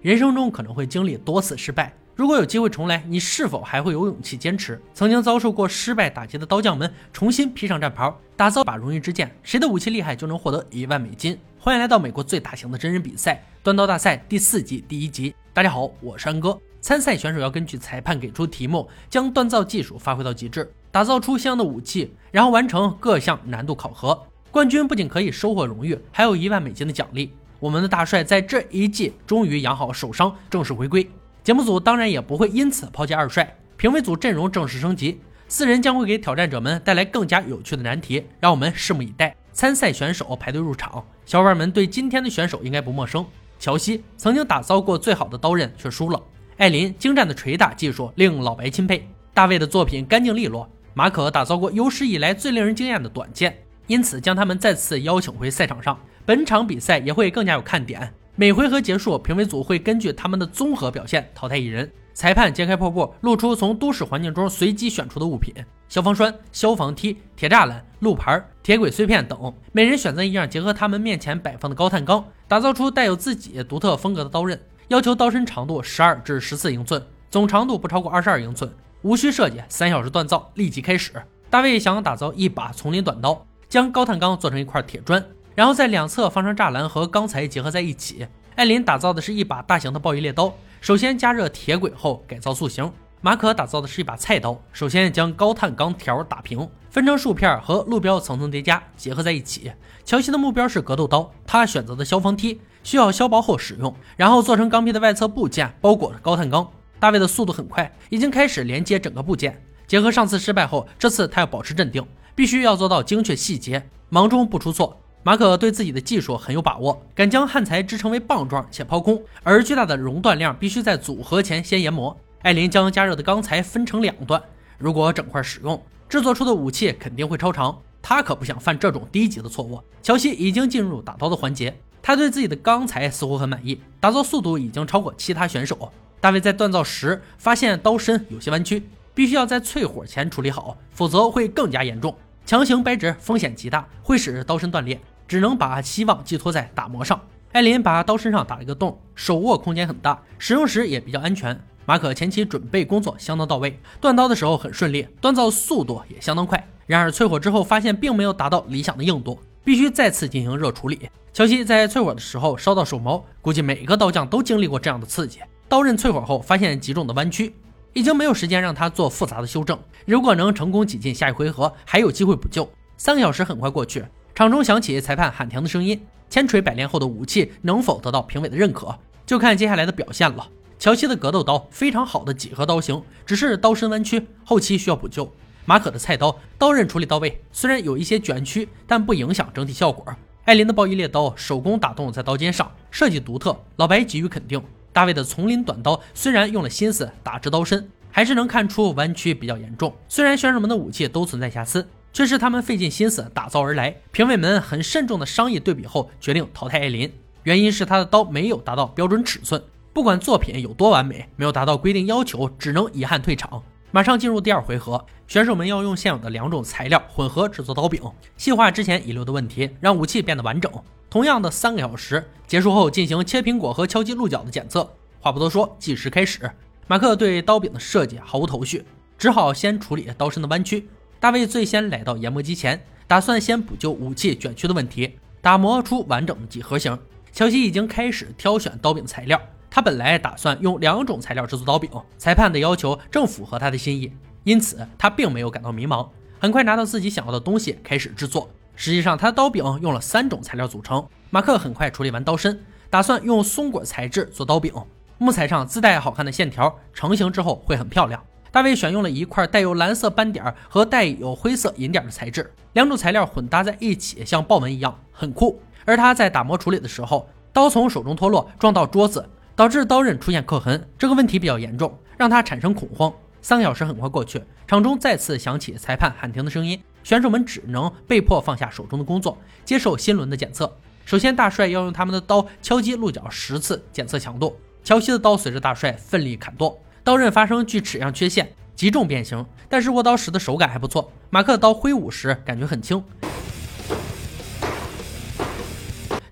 [0.00, 4.80] 人生中可能会经历多次失败，如果有机会重来，你是否还会有勇气坚持？
[4.94, 11.36] 曾经遭受过失败打击的刀匠们重新披上战袍，打造把荣誉之剑，谁的武器厉害就能获得一万美金。
[11.58, 15.34] 欢迎来到美国最大型的真人比赛——锻刀大赛第四季第一集。
[15.52, 16.56] 大家好，我是安哥。
[16.80, 24.16] 参赛选手要根据裁判给出题目，将锻造技术发挥到极致，打造出相应的武器，然后完成各项难度考核。
[24.52, 27.32] 冠军不仅可以收获荣誉，还有一万美金的奖励。
[27.60, 31.08] 我们的大帅在这一季终于养好手伤，正式回归。
[31.42, 39.34] 节目组当然也不会因此抛弃二帅，评委组阵容正式升级，四人将会给挑战者们带来更加有趣的难题，让我们拭目以待。
[39.52, 43.26] 参赛选手排队入场，小伙伴们对今天的选手应该不陌生。
[43.58, 46.22] 乔西曾经打造过最好的刀刃，却输了。
[46.58, 49.08] 艾琳精湛的锤打技术令老白钦佩。
[49.34, 50.68] 大卫的作品干净利落。
[50.94, 53.56] 马可打造过有史以来最令人惊艳的短剑，
[53.88, 55.98] 因此将他们再次邀请回赛场上。
[56.24, 58.14] 本场比赛也会更加有看点。
[58.36, 61.90] 每回合结束，评委组会根据他们的综合表现淘汰一人。
[62.14, 65.54] 裁判揭开破布，露出从都市环境中随机选出的物品：
[65.88, 69.54] 消防栓、消防梯、铁栅栏、路牌、铁轨碎片等。
[69.72, 74.60] 每人选择一样，结合他们面前摆放的高碳钢，打造出带有自己独特风格的刀刃。
[74.88, 77.00] 要求刀身长度十二至十四英寸，
[77.30, 78.70] 总长度不超过二十二英寸。
[79.02, 81.12] 无需设计，三小时锻造，立即开始。
[81.48, 85.24] 大卫想打造一把丛林短刀，将高碳钢做成一块铁砖。
[85.54, 88.26] 然后在两侧放上栅栏和钢材结合在一起。
[88.54, 92.92] 艾琳打造的是一把大型的暴衣猎刀，首先加热铁轨后改造塑形。
[93.20, 99.72] 马可打造的是一把菜刀，首先将高碳钢条打平，分成竖片和路标层层叠加结合在一起。
[100.04, 106.70] 乔西的目标是格斗刀，他选择的消防梯需要削薄后使用，然后做成钢坯的外侧部件包裹着高碳钢。
[107.00, 109.60] 大卫的速度很快，已经开始连接整个部件。
[109.88, 112.04] 结合上次失败后，这次他要保持镇定，
[112.38, 114.96] 必须要做到精确细节，忙中不出错。
[115.24, 122.16] 马可对自己的技术很有把握，敢将焊材制成为棒状且抛空，而巨大的熔断量必须在组合前先研磨。
[122.42, 124.40] 艾琳将加热的钢材分成两段，
[124.78, 127.76] 如果整块使用，制作出的武器肯定会超长。
[128.00, 129.82] 他可不想犯这种低级的错误。
[130.00, 135.90] 乔西已经进入打刀的环节，他对自己的钢材似乎很满意，打造速度已经超过其他选手。
[136.20, 142.16] 大卫在锻造时发现刀身有些弯曲，必须要在淬火前处理好，否则会更加严重。
[142.48, 147.20] 强行掰直风险极大，会使刀身断裂，只能把希望寄托在打磨上。
[147.52, 151.60] 艾琳把刀身上打了一个洞，手握空间很大，使用时也比较安全。
[151.84, 156.66] 马可前期准备工作相当到位，断刀的时候很顺利，锻造速度也相当快。
[156.86, 161.10] 然而淬火之后发现并没有达到理想的硬度，必须再次进行热处理。
[161.34, 165.40] 乔西在淬火的时候烧到手毛，估计每个刀匠都经历过这样的刺激。
[165.68, 167.54] 刀刃淬火后发现极重的弯曲。
[167.92, 169.78] 已经没有时间让他做复杂的修正。
[170.06, 172.68] 如果能成功挤进下一回合，还有机会补救。
[172.96, 174.04] 三个小时很快过去，
[174.34, 176.00] 场中响起裁判喊停的声音。
[176.30, 180.46] 千锤百炼后的武器能否得到评委的认可，就看接下来的表现了。
[180.78, 185.32] 乔西的格斗刀非常好的几何刀型，只是刀身弯曲，后期需要补救。
[185.64, 190.04] 马可的菜刀刀刃处理到位，虽然有一些卷曲，但不影响整体效果。
[190.44, 194.62] 艾琳的暴衣猎刀手工打洞在刀尖上，设计独特，老白给予肯定。
[194.98, 199.94] 大卫的丛林短刀虽然用了心思打直刀身，还是能看出弯曲比较严重。
[200.08, 203.94] 虽然选手们的武器都存在瑕疵，却是他们费尽心思打造而来。
[204.10, 207.12] 评委们很慎重的商议对比后，决定淘汰艾琳，
[207.44, 209.62] 原因是他的刀没有达到标准尺寸。
[209.92, 213.62] 不管作品有多完美，没有达到规定要求，只能遗憾退场。
[213.92, 218.02] 马上进入第二回合，选手们要用现有的两种材料混合制作刀柄，
[218.36, 220.68] 细化之前遗留的问题，让武器变得完整。
[221.10, 224.90] 同样的三个小时结束后，进行切苹果和敲击鹿角的检测。
[225.20, 226.50] 话不多说，计时开始。
[226.86, 228.84] 马克对刀柄的设计毫无头绪，
[229.18, 230.88] 只好先处理刀身的弯曲。
[231.18, 236.98] 大卫最先来到研磨机前，打算先补救武器卷曲的问题，打磨出完整的几何形。
[237.32, 239.40] 乔西已经开始挑选刀柄材料。
[239.70, 244.12] 他本来打算用两种材料制作刀柄，裁判的要求正符合他的心意，
[244.44, 246.08] 因此他并没有感到迷茫。
[246.38, 248.48] 很快拿到自己想要的东西，开始制作。
[248.80, 251.04] 实际上，他的刀柄用了三种材料组成。
[251.30, 254.72] 马克很快处理完刀身，打算用松果材质做刀柄，
[255.18, 258.22] 木材上自带好看的线条，成型之后会很漂亮。
[258.52, 265.60] 大卫选用了一块带有蓝色斑点和带有灰色银点的材质，两种材料混搭在一起，像豹纹一样，很酷。
[265.84, 269.28] 而他在打磨处理的时候，刀从手中脱落，撞到桌子。
[269.56, 273.12] 导致刀刃出现刻痕，这个问题比较严重，让他产生恐慌。
[273.42, 280.70] 三个小时很快过去，场中再次响起裁判喊停的声音，选手们只能被迫放下手中的工作，接受新轮的检测。
[281.06, 284.54] 首先，大帅要用他们的刀敲击鹿角十次，检测强度。
[284.84, 291.10] 乔西的刀随着大帅奋力砍剁，刀刃发生锯齿样缺陷，极重变形，但是握刀时的手感还不错。
[291.30, 293.02] 马克的刀挥舞时感觉很轻。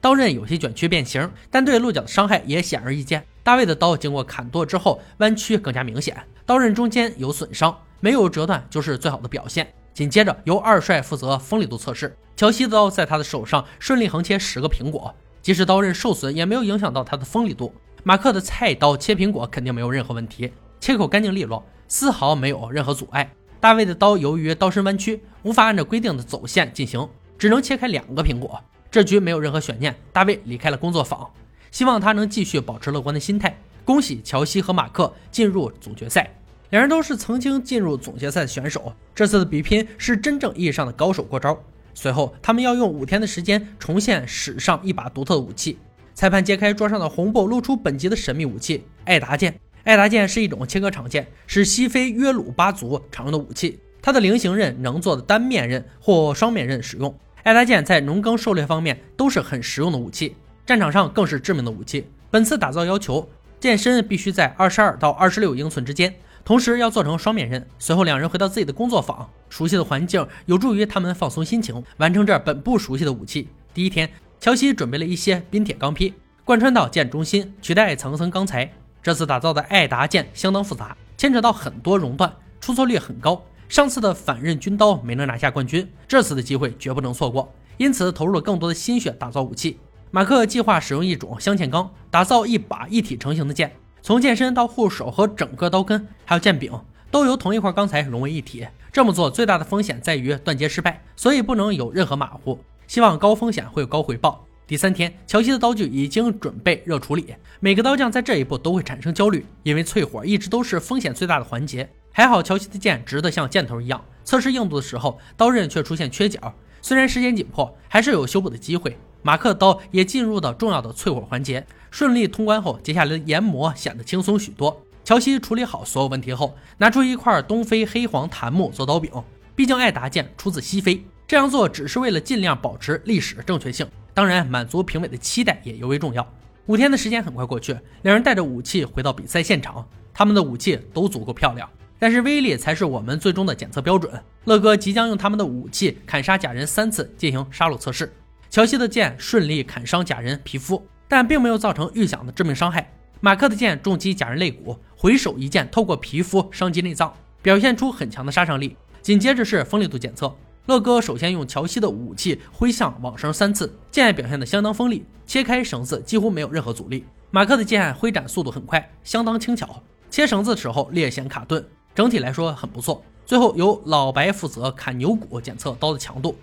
[0.02, 3.24] 刀刃有些卷曲变形，但对鹿角的伤害也显而易见。
[3.42, 9.72] 大卫的刀经过砍剁之后，弯曲更加明显，刀刃中间有损伤，没有折断就是最好的表现。
[9.96, 17.72] 紧接着由二帅负责锋利度测试，乔西的刀在他的手上顺利横切十个苹果，即使刀刃受损，也没有影响到他的锋利度。
[18.04, 23.32] 马克的菜刀切苹果肯定没有任何问题，切口干净利落，丝毫没有任何阻碍。
[23.58, 27.08] 大卫的刀由于刀身弯曲，无法按照规定的走线进行，
[27.38, 28.60] 只能切开两个苹果。
[28.90, 31.26] 这局没有任何悬念，大卫离开了工作坊，
[31.70, 33.58] 希望他能继续保持乐观的心态。
[33.82, 36.30] 恭喜乔西和马克进入总决赛。
[36.70, 41.56] 两人都是曾经进入总决赛的选手，这次的比拼是真正意义上的高手过招。
[41.94, 45.78] 随后，他们要用五天的时间重现史上一把独特的武器。
[46.14, 49.54] 裁判揭开桌上的红布，露出本集的神秘武器——艾达剑。
[49.84, 53.78] 艾达剑是一种切割长剑，是西非约鲁巴族常用的武器。
[54.02, 57.14] 它的菱形刃能做的单面刃或双面刃使用。
[57.44, 60.34] 艾达剑在农耕狩猎方面都是很实用的武器，
[60.66, 62.06] 战场上更是致命的武器。
[62.30, 63.28] 本次打造要求，
[63.60, 66.14] 剑身必须在二十二到二十六英寸之间。
[66.46, 67.66] 同时要做成双面刃。
[67.76, 73.48] 随后，两人回到自己的工作坊，熟悉的环境有助于他们放松心情，完成这本不熟悉的武器。
[73.74, 74.08] 第一天，
[74.38, 76.14] 乔西准备了一些冰铁钢坯，
[76.44, 78.72] 贯穿到剑中心，取代层层钢材。
[79.02, 83.44] 这次打造的艾达剑相当复杂，牵扯到很多熔断，出错率很高。
[83.68, 89.80] 上次的反刃军刀没能拿下冠军，这次的机会绝不能错过，因此投入了更多的心血打造武器。
[90.12, 93.72] 马克计划使用一种镶嵌钢，打造一把一体成型的剑。
[94.06, 96.70] 从剑身到护手和整个刀根，还有剑柄，
[97.10, 98.64] 都由同一块钢材融为一体。
[98.92, 102.56] 这么做最大的风险在于断接失败，所以不能有任何马虎。
[102.86, 104.46] 希望高风险会有高回报。
[104.64, 107.34] 第三天，乔西的刀具已经准备热处理。
[107.58, 111.88] 每个刀匠在这一步都会产生焦虑，因为淬火一直都是风险最大的环节。
[112.12, 114.00] 还好，乔西的剑直得像箭头一样。
[114.22, 116.54] 测试硬度的时候，刀刃却出现缺角。
[116.80, 118.96] 虽然时间紧迫，还是有修补的机会。
[119.22, 121.66] 马克刀也进入到重要的淬火环节。
[121.90, 124.82] 顺利通关后，接下来的研磨显得轻松许多。
[125.04, 129.10] 乔西处理好所有问题后，拿出一块东非黑黄檀木做刀柄。
[129.54, 136.26] 毕竟艾达剑出自西非，这样做只是为了尽量保持历史的正确性，当然满足评委的期待也尤为重要。
[136.66, 139.86] 五天的时间很快过去，两人带着武器回到比赛现场。
[140.12, 141.68] 他们的武器都足够漂亮，
[141.98, 144.12] 但是威力才是我们最终的检测标准。
[144.44, 148.12] 乐哥即将用他们的武器砍杀假人三次进行杀戮测试。
[148.56, 150.82] 乔西的剑顺利砍伤假人皮肤。
[151.06, 152.90] 但并没有造成预想的致命伤害。
[153.20, 157.12] 马克的剑重击假人肋骨，回手一剑透过皮肤伤及内脏，
[157.42, 158.74] 表现出很强的杀伤力。
[159.02, 167.04] 紧接着是锋利度检测，乐哥首先用乔西的武器挥向网绳三次，剑表现的相当锋利，切开绳子几乎没有任何阻力。
[167.30, 171.62] 马克的剑挥斩速度很快，相当轻巧，切绳子的时候略显卡顿，
[171.94, 173.04] 整体来说很不错。
[173.26, 176.34] 最后由老白负责砍牛骨检测刀的强度。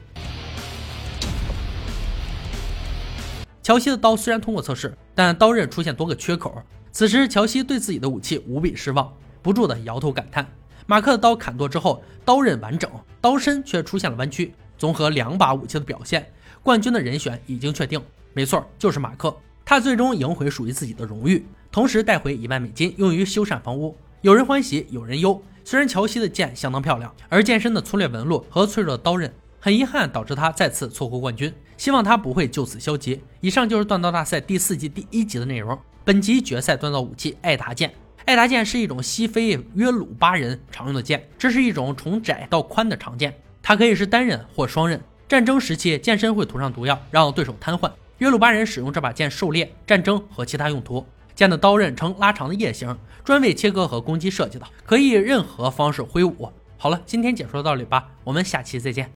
[3.63, 6.61] 乔西的刀虽然通过测试，但刀刃出现多个缺口。
[6.91, 9.09] 此时，乔西对自己的武器无比失望，
[9.41, 10.45] 不住的摇头感叹。
[10.85, 14.53] 马克的刀砍剁之后，刀刃完整，刀身却出现了弯曲。
[14.77, 16.29] 综合两把武器的表现，
[16.61, 18.01] 冠军的人选已经确定，
[18.33, 19.33] 没错，就是马克。
[19.63, 23.95] 他最终赢回属于自己的荣誉，同时带回一万美金用于修缮房屋。
[24.19, 25.41] 有人欢喜，有人忧。
[25.63, 29.33] 虽然乔西的剑相当漂亮，而剑身的粗略纹路和脆弱的刀刃。
[29.63, 31.53] 很遗憾，导致他再次错过冠军。
[31.77, 33.21] 希望他不会就此消极。
[33.39, 35.79] 以上就是锻造大赛第四季第一集的内容。
[36.03, 37.93] 本集决赛锻造武器艾达剑。
[38.25, 44.99] 艾达剑是一种西非约鲁巴人常用的剑，这是一种从窄到宽的长剑，它可以是单刃或双刃。
[45.29, 47.89] 战争时期，剑身会涂上毒药，让对手瘫痪。
[48.17, 51.05] 约鲁巴人使用这把剑狩猎、战争和其他用途。
[51.33, 56.51] 剑的刀刃呈拉长的叶形，专为切割和攻击设计的，可以任何方式挥舞。
[56.77, 59.09] 好了，今天解说到这里吧，我们下期再见。